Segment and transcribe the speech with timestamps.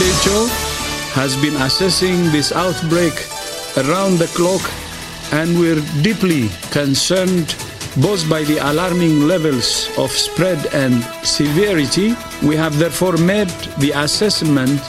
[0.00, 0.48] WHO
[1.12, 3.12] has been assessing this outbreak
[3.76, 4.62] around the clock,
[5.30, 7.54] and we're deeply concerned
[8.00, 12.14] both by the alarming levels of spread and severity.
[12.42, 14.80] We have therefore made the assessment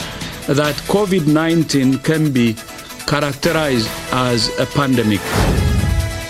[0.46, 2.56] that COVID 19 can be
[3.06, 5.20] characterized as a pandemic.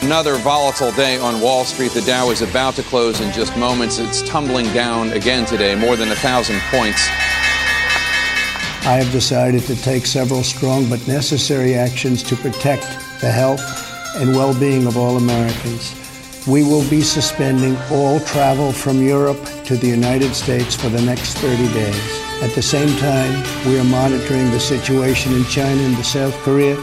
[0.02, 1.92] Another volatile day on Wall Street.
[1.92, 4.00] The Dow is about to close in just moments.
[4.00, 7.08] It's tumbling down again today, more than a thousand points.
[8.84, 12.82] I have decided to take several strong but necessary actions to protect
[13.20, 13.62] the health
[14.16, 15.94] and well being of all Americans.
[16.48, 21.38] We will be suspending all travel from Europe to the United States for the next
[21.38, 22.22] 30 days.
[22.42, 23.32] At the same time,
[23.68, 26.76] we are monitoring the situation in China and the South Korea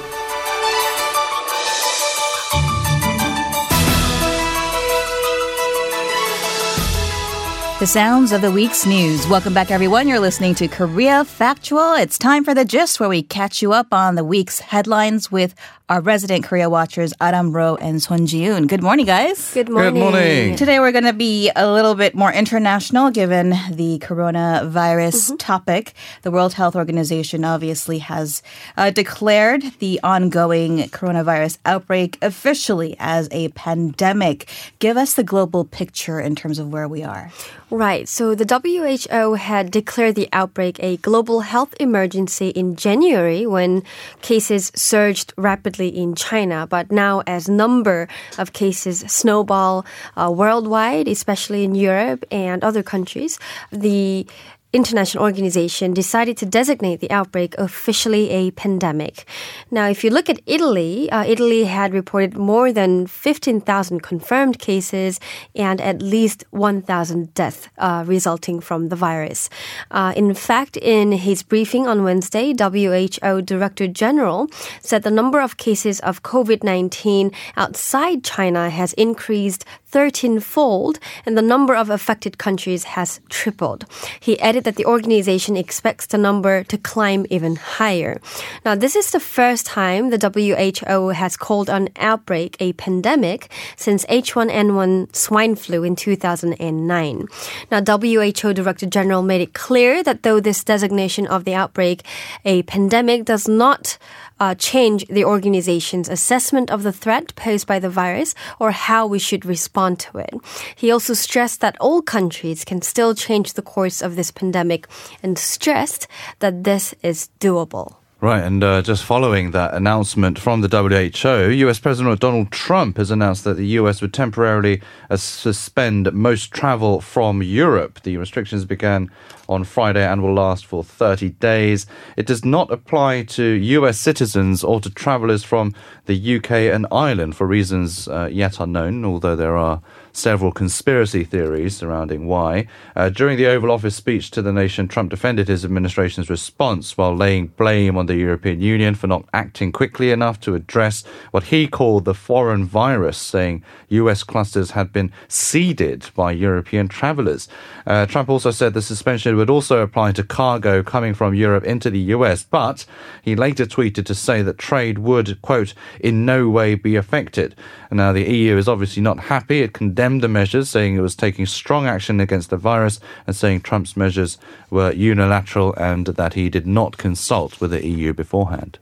[7.80, 9.26] The sounds of the week's news.
[9.26, 10.10] Welcome back, everyone.
[10.10, 11.94] You're listening to Korea Factual.
[11.94, 15.56] It's time for the gist where we catch you up on the week's headlines with
[15.90, 18.68] our resident Korea watchers, Adam Rowe and Son Ji-yoon.
[18.68, 19.54] Good morning, guys.
[19.56, 19.96] Good morning.
[19.96, 20.56] Good morning.
[20.56, 25.94] Today we're going to be a little bit more international given the coronavirus topic.
[26.22, 28.44] The World Health Organization obviously has
[28.78, 34.48] uh, declared the ongoing coronavirus outbreak officially as a pandemic.
[34.78, 37.32] Give us the global picture in terms of where we are.
[37.72, 38.10] Right.
[38.10, 43.84] So the WHO had declared the outbreak a global health emergency in January when
[44.22, 46.68] cases surged rapidly in China.
[46.68, 49.86] But now, as number of cases snowball
[50.18, 53.40] uh, worldwide, especially in Europe and other countries,
[53.72, 54.28] the
[54.72, 59.26] international organization decided to designate the outbreak officially a pandemic.
[59.72, 65.20] Now, if you look at Italy, uh, Italy had reported more than 15,000 confirmed cases
[65.56, 69.50] and at least 1,000 deaths uh, resulting from the virus.
[69.90, 74.48] Uh, in fact, in his briefing on Wednesday, WHO Director General
[74.82, 81.38] said the number of cases of COVID 19 outside China has increased 13 fold and
[81.38, 83.86] the number of affected countries has tripled.
[84.20, 88.22] He added that the organization expects the number to climb even higher.
[88.64, 94.06] Now, this is the first time the WHO has called an outbreak a pandemic since
[94.06, 97.28] H1N1 swine flu in 2009.
[97.72, 102.04] Now, WHO Director General made it clear that though this designation of the outbreak
[102.46, 103.98] a pandemic does not
[104.40, 109.20] uh, change the organization's assessment of the threat posed by the virus or how we
[109.20, 110.34] should respond to it.
[110.76, 114.88] He also stressed that all countries can still change the course of this pandemic
[115.24, 116.08] and stressed
[116.40, 117.99] that this is doable.
[118.22, 123.12] Right, and uh, just following that announcement from the WHO, US President Donald Trump has
[123.12, 128.02] announced that the US would temporarily uh, suspend most travel from Europe.
[128.04, 129.10] The restrictions began
[129.48, 131.86] on Friday and will last for 30 days.
[132.18, 135.74] It does not apply to US citizens or to travelers from
[136.06, 141.76] the UK and Ireland for reasons uh, yet unknown, although there are several conspiracy theories
[141.76, 142.68] surrounding why.
[142.96, 147.16] Uh, during the Oval Office speech to the nation, Trump defended his administration's response while
[147.16, 151.68] laying blame on the European Union for not acting quickly enough to address what he
[151.68, 157.48] called the foreign virus, saying US clusters had been seeded by European travelers.
[157.86, 161.90] Uh, Trump also said the suspension would also apply to cargo coming from Europe into
[161.90, 162.86] the US, but
[163.22, 167.56] he later tweeted to say that trade would, quote, in no way be affected.
[167.92, 169.62] Now the EU is obviously not happy.
[169.62, 169.74] It
[170.10, 173.96] condemned the measures, saying it was taking strong action against the virus and saying Trump's
[173.96, 174.40] measures
[174.72, 178.80] were unilateral and that he did not consult with the EU beforehand.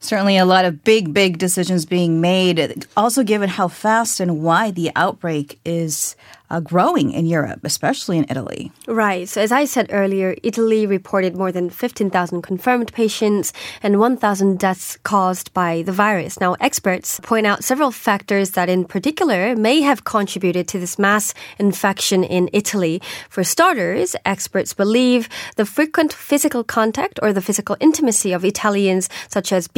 [0.00, 2.86] Certainly, a lot of big, big decisions being made.
[2.96, 6.16] Also, given how fast and wide the outbreak is
[6.50, 8.70] uh, growing in Europe, especially in Italy.
[8.86, 9.28] Right.
[9.28, 13.52] So, as I said earlier, Italy reported more than 15,000 confirmed patients
[13.82, 16.40] and 1,000 deaths caused by the virus.
[16.40, 21.34] Now, experts point out several factors that, in particular, may have contributed to this mass
[21.58, 23.02] infection in Italy.
[23.28, 29.52] For starters, experts believe the frequent physical contact or the physical intimacy of Italians, such
[29.52, 29.68] as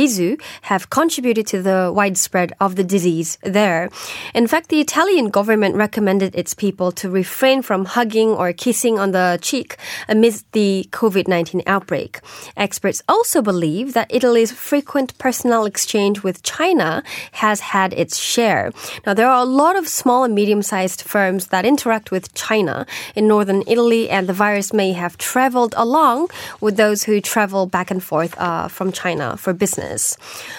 [0.62, 3.90] Have contributed to the widespread of the disease there.
[4.34, 9.12] In fact, the Italian government recommended its people to refrain from hugging or kissing on
[9.12, 9.76] the cheek
[10.08, 12.20] amidst the COVID 19 outbreak.
[12.56, 18.72] Experts also believe that Italy's frequent personal exchange with China has had its share.
[19.06, 22.86] Now, there are a lot of small and medium sized firms that interact with China
[23.14, 26.28] in northern Italy, and the virus may have traveled along
[26.60, 29.97] with those who travel back and forth uh, from China for business.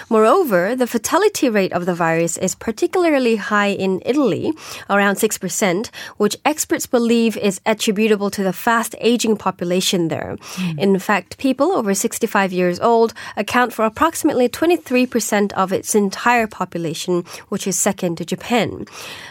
[0.08, 4.52] Moreover, the fatality rate of the virus is particularly high in Italy,
[4.88, 10.36] around 6%, which experts believe is attributable to the fast aging population there.
[10.56, 10.78] Hmm.
[10.78, 17.24] In fact, people over 65 years old account for approximately 23% of its entire population,
[17.48, 18.86] which is second to Japan.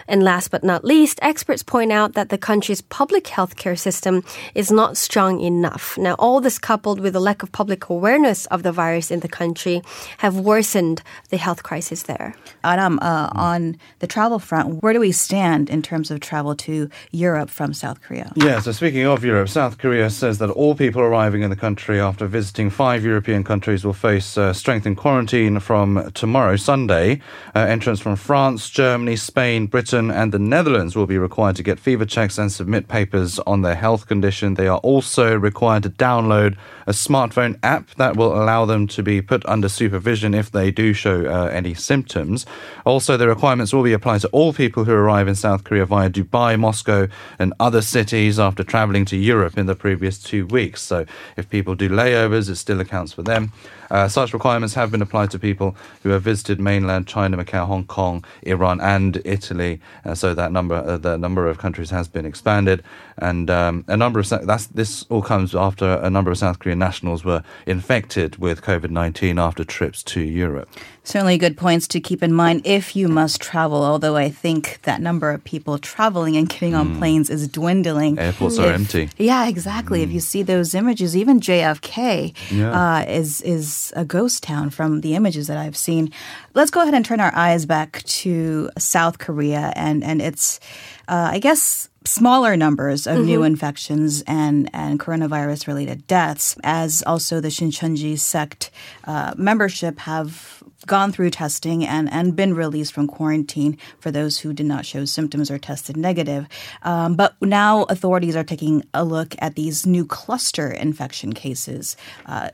[0.07, 4.23] And last but not least, experts point out that the country's public healthcare system
[4.55, 5.97] is not strong enough.
[5.97, 9.27] Now, all this coupled with a lack of public awareness of the virus in the
[9.27, 9.81] country
[10.19, 12.35] have worsened the health crisis there.
[12.63, 16.89] Adam, uh, on the travel front, where do we stand in terms of travel to
[17.11, 18.31] Europe from South Korea?
[18.35, 21.99] Yeah, so speaking of Europe, South Korea says that all people arriving in the country
[21.99, 27.21] after visiting five European countries will face uh, strengthened quarantine from tomorrow, Sunday.
[27.55, 31.79] Uh, entrants from France, Germany, Spain, Britain, and the Netherlands will be required to get
[31.79, 34.55] fever checks and submit papers on their health condition.
[34.55, 36.57] They are also required to download
[36.87, 40.93] a smartphone app that will allow them to be put under supervision if they do
[40.93, 42.45] show uh, any symptoms.
[42.85, 46.09] Also, the requirements will be applied to all people who arrive in South Korea via
[46.09, 47.07] Dubai, Moscow,
[47.37, 50.81] and other cities after traveling to Europe in the previous two weeks.
[50.81, 51.05] So,
[51.37, 53.51] if people do layovers, it still accounts for them.
[53.91, 57.85] Uh, such requirements have been applied to people who have visited mainland China, Macau, Hong
[57.85, 59.81] Kong, Iran, and Italy.
[60.05, 62.83] Uh, so that number, uh, the number of countries has been expanded,
[63.17, 66.79] and um, a number of that's this all comes after a number of South Korean
[66.79, 70.67] nationals were infected with COVID nineteen after trips to Europe.
[71.05, 74.99] Certainly good points to keep in mind if you must travel, although I think that
[75.01, 78.19] number of people traveling and getting on planes is dwindling.
[78.19, 79.09] Airports are empty.
[79.17, 80.03] Yeah, exactly.
[80.03, 82.71] If you see those images, even JFK Yeah.
[82.81, 86.11] uh, is is a ghost town from the images that I've seen.
[86.53, 90.59] Let's go ahead and turn our eyes back to South Korea and and its,
[91.07, 91.87] uh, I guess.
[92.09, 98.71] Smaller numbers of new infections and, and coronavirus related deaths, as also the Shincheonji sect
[99.03, 104.53] uh, membership have gone through testing and, and been released from quarantine for those who
[104.53, 106.47] did not show symptoms or tested negative.
[106.81, 111.95] Um, but now authorities are taking a look at these new cluster infection cases.
[112.25, 112.49] Uh,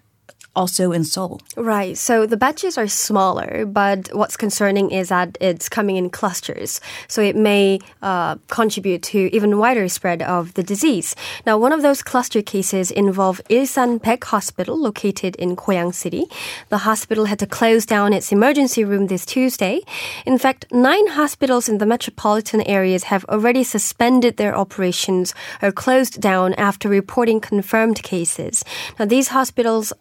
[0.55, 1.41] also in Seoul.
[1.55, 1.97] Right.
[1.97, 6.81] So the batches are smaller, but what's concerning is that it's coming in clusters.
[7.07, 11.15] So it may uh, contribute to even wider spread of the disease.
[11.45, 16.25] Now, one of those cluster cases involved Ilsan Paik Hospital located in Goyang City.
[16.69, 19.81] The hospital had to close down its emergency room this Tuesday.
[20.25, 26.21] In fact, nine hospitals in the metropolitan areas have already suspended their operations or closed
[26.21, 28.63] down after reporting confirmed cases.
[28.97, 29.93] Now, these hospitals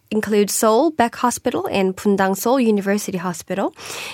[0.45, 3.73] include Seoul Paik Hospital and Bundang Seoul University Hospital,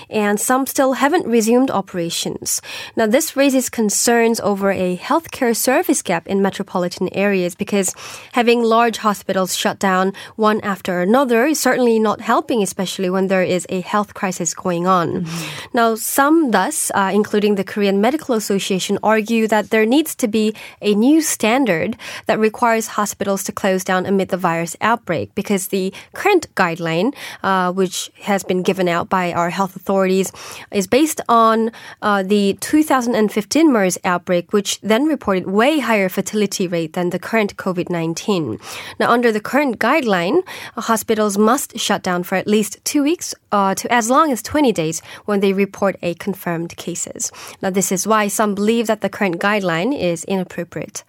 [0.10, 2.62] and some still haven't resumed operations.
[2.96, 7.94] Now, this raises concerns over a healthcare service gap in metropolitan areas because
[8.34, 13.44] having large hospitals shut down one after another is certainly not helping, especially when there
[13.44, 15.26] is a health crisis going on.
[15.74, 20.54] Now, some thus, uh, including the Korean Medical Association, argue that there needs to be
[20.82, 21.98] a new standard
[22.28, 27.10] that requires hospitals to close down amid the virus outbreak because the current guideline,
[27.42, 30.32] uh, which has been given out by our health authorities,
[30.72, 31.72] is based on
[32.02, 37.58] uh, the 2015 MERS outbreak, which then reported way higher fatality rate than the current
[37.58, 38.60] COVID 19.
[39.00, 40.44] Now, under the current guideline,
[40.78, 44.72] hospitals must shut down for at least two weeks uh, to as long as 20
[44.72, 47.32] days when they report a confirmed cases.
[47.62, 51.04] Now, this is why some believe that the current guideline is inappropriate.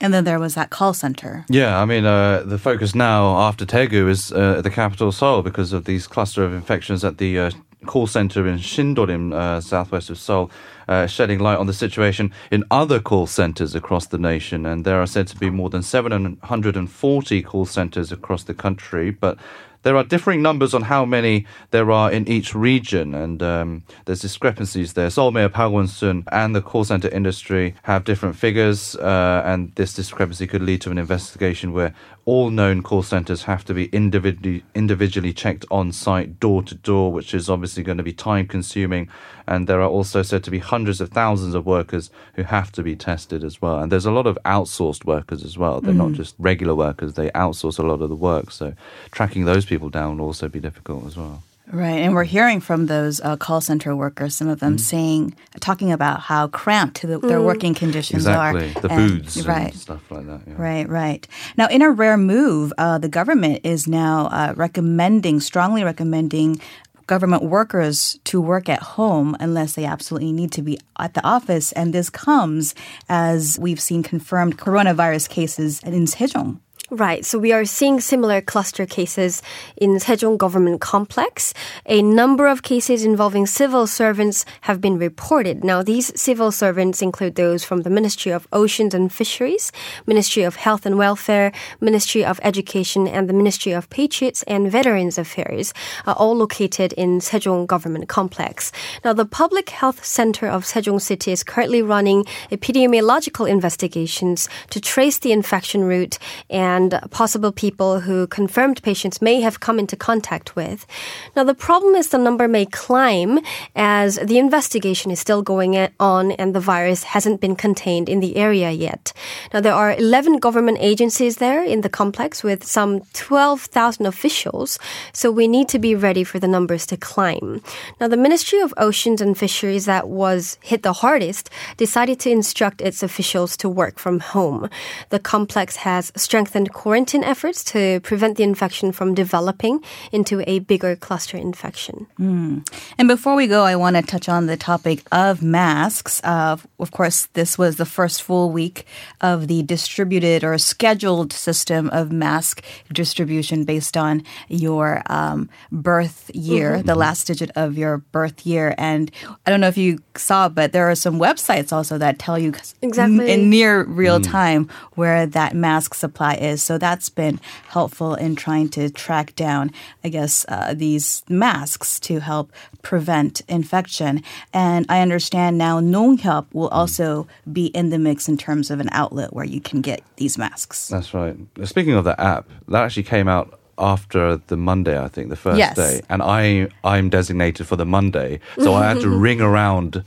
[0.00, 1.44] And then there was that call center.
[1.48, 5.72] Yeah, I mean, uh, the focus now after Daegu is uh, the capital Seoul because
[5.72, 7.50] of these cluster of infections at the uh,
[7.86, 10.50] call center in Shindorim, uh, southwest of Seoul,
[10.88, 14.66] uh, shedding light on the situation in other call centers across the nation.
[14.66, 19.38] And there are said to be more than 740 call centers across the country, but
[19.82, 24.20] there are differing numbers on how many there are in each region, and um, there's
[24.20, 25.10] discrepancies there.
[25.10, 29.94] Seoul Mayor Park Won-soon and the call center industry have different figures, uh, and this
[29.94, 31.94] discrepancy could lead to an investigation where
[32.28, 37.10] all known call centers have to be individually individually checked on site, door to door,
[37.10, 39.08] which is obviously going to be time consuming.
[39.46, 42.82] And there are also said to be hundreds of thousands of workers who have to
[42.82, 43.78] be tested as well.
[43.78, 45.80] And there's a lot of outsourced workers as well.
[45.80, 48.50] They're not just regular workers; they outsource a lot of the work.
[48.50, 48.74] So
[49.10, 51.42] tracking those people down will also be difficult as well.
[51.70, 52.00] Right.
[52.00, 54.80] And we're hearing from those uh, call center workers, some of them Mm.
[54.80, 58.80] saying, talking about how cramped the, their working conditions Exactly, are.
[58.80, 59.72] the And- booths right.
[59.72, 60.40] and stuff like that.
[60.46, 60.54] Yeah.
[60.56, 61.28] Right, right.
[61.58, 66.58] Now, in a rare move, uh, the government is now uh, recommending, strongly recommending
[67.06, 71.72] government workers to work at home unless they absolutely need to be at the office.
[71.72, 72.74] And this comes
[73.10, 76.60] as we've seen confirmed coronavirus cases in Sejong.
[76.90, 77.22] Right.
[77.22, 79.42] So we are seeing similar cluster cases
[79.76, 81.52] in Sejong government complex.
[81.84, 85.62] A number of cases involving civil servants have been reported.
[85.62, 89.70] Now, these civil servants include those from the Ministry of Oceans and Fisheries,
[90.06, 91.52] Ministry of Health and Welfare,
[91.82, 95.74] Ministry of Education, and the Ministry of Patriots and Veterans Affairs,
[96.06, 98.72] are all located in Sejong government complex.
[99.04, 105.18] Now, the Public Health Center of Sejong City is currently running epidemiological investigations to trace
[105.18, 106.18] the infection route
[106.48, 110.86] and and possible people who confirmed patients may have come into contact with.
[111.34, 113.40] Now, the problem is the number may climb
[113.74, 118.36] as the investigation is still going on and the virus hasn't been contained in the
[118.36, 119.12] area yet.
[119.52, 124.78] Now, there are 11 government agencies there in the complex with some 12,000 officials,
[125.12, 127.60] so we need to be ready for the numbers to climb.
[128.00, 132.80] Now, the Ministry of Oceans and Fisheries that was hit the hardest decided to instruct
[132.80, 134.70] its officials to work from home.
[135.10, 139.82] The complex has strengthened quarantine efforts to prevent the infection from developing
[140.12, 142.06] into a bigger cluster infection.
[142.18, 142.66] Mm.
[142.98, 146.20] And before we go, I want to touch on the topic of masks.
[146.24, 148.86] Uh, of course, this was the first full week
[149.20, 156.76] of the distributed or scheduled system of mask distribution based on your um, birth year,
[156.76, 156.86] mm-hmm.
[156.86, 158.74] the last digit of your birth year.
[158.78, 159.10] And
[159.46, 162.52] I don't know if you saw, but there are some websites also that tell you
[162.82, 164.30] exactly in near real mm.
[164.30, 166.57] time where that mask supply is.
[166.58, 169.72] So that's been helpful in trying to track down,
[170.04, 174.22] I guess, uh, these masks to help prevent infection.
[174.52, 178.88] And I understand now Nonghyup will also be in the mix in terms of an
[178.92, 180.88] outlet where you can get these masks.
[180.88, 181.36] That's right.
[181.64, 185.58] Speaking of the app, that actually came out after the Monday, I think, the first
[185.58, 185.76] yes.
[185.76, 186.02] day.
[186.08, 188.40] And I I'm designated for the Monday.
[188.58, 190.04] So I had to ring around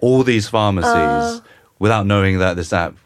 [0.00, 1.40] all these pharmacies uh.
[1.78, 2.96] without knowing that this app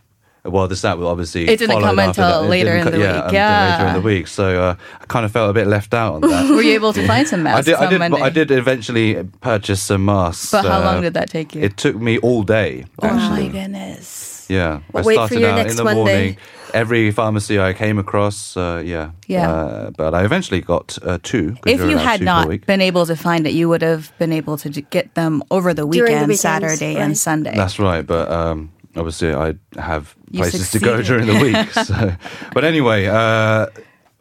[0.45, 1.49] well, this app will obviously.
[1.49, 3.33] It didn't come until later in the yeah, week.
[3.33, 4.27] Yeah, later in the week.
[4.27, 6.51] So uh, I kind of felt a bit left out on that.
[6.57, 7.69] Were you able to find some masks?
[7.69, 7.75] I did.
[7.75, 8.21] I did, Monday?
[8.21, 10.51] I did eventually purchase some masks.
[10.51, 11.63] But how uh, long did that take you?
[11.63, 12.87] It took me all day.
[13.03, 13.17] Actually.
[13.17, 14.47] Oh my goodness.
[14.49, 16.01] Yeah, well, I started out in the Monday.
[16.01, 16.37] morning.
[16.75, 19.51] Every pharmacy I came across, uh, yeah, yeah.
[19.51, 21.57] Uh, but I eventually got uh, two.
[21.67, 24.69] If you had not been able to find it, you would have been able to
[24.69, 27.03] get them over the weekend, the Saturday right.
[27.03, 27.55] and Sunday.
[27.55, 28.31] That's right, but.
[28.31, 31.71] Um, obviously I have places to go during the week.
[31.85, 32.15] So.
[32.55, 33.67] but anyway, uh,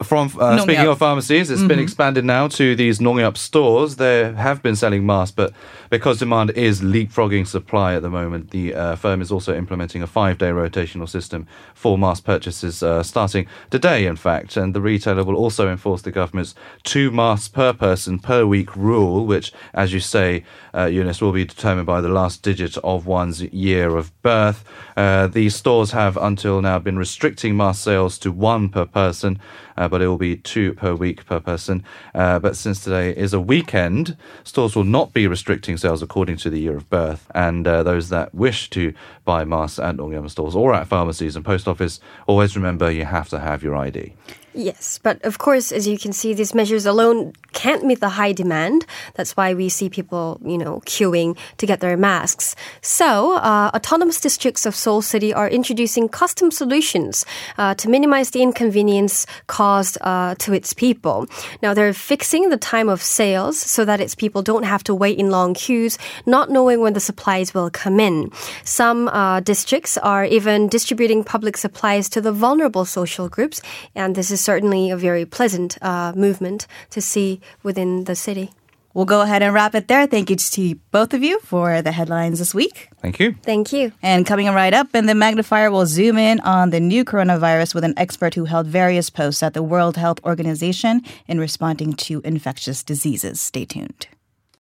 [0.02, 1.68] from uh, speaking of pharmacies, it's mm-hmm.
[1.68, 3.96] been expanded now to these Nonghyup stores.
[3.96, 5.52] They have been selling masks, but
[5.90, 10.06] because demand is leapfrogging supply at the moment, the uh, firm is also implementing a
[10.06, 14.56] five-day rotational system for mask purchases uh, starting today, in fact.
[14.56, 19.26] And the retailer will also enforce the government's two masks per person per week rule,
[19.26, 20.44] which, as you say,
[20.74, 24.64] uh, Eunice, will be determined by the last digit of one's year of birth.
[24.96, 29.38] Uh, these stores have until now been restricting mask sales to one per person
[29.76, 31.84] uh, but it will be two per week per person.
[32.14, 36.50] Uh, but since today is a weekend, stores will not be restricting sales according to
[36.50, 37.30] the year of birth.
[37.34, 41.44] And uh, those that wish to buy masks at Nonghyup stores or at pharmacies and
[41.44, 44.14] post office, always remember you have to have your ID.
[44.54, 48.32] Yes, but of course, as you can see, these measures alone can't meet the high
[48.32, 48.86] demand.
[49.14, 52.56] That's why we see people, you know, queuing to get their masks.
[52.80, 57.24] So, uh, autonomous districts of Seoul City are introducing custom solutions
[57.58, 61.26] uh, to minimize the inconvenience caused uh, to its people.
[61.62, 65.18] Now, they're fixing the time of sales so that its people don't have to wait
[65.18, 68.30] in long queues, not knowing when the supplies will come in.
[68.64, 73.60] Some uh, districts are even distributing public supplies to the vulnerable social groups,
[73.94, 78.50] and this is certainly a very pleasant uh, movement to see within the city.
[78.94, 80.06] We'll go ahead and wrap it there.
[80.06, 82.90] Thank you to both of you for the headlines this week.
[83.00, 83.34] Thank you.
[83.42, 83.92] Thank you.
[84.02, 87.84] And coming right up, in the magnifier, we'll zoom in on the new coronavirus with
[87.84, 92.82] an expert who held various posts at the World Health Organization in responding to infectious
[92.82, 93.40] diseases.
[93.40, 94.08] Stay tuned.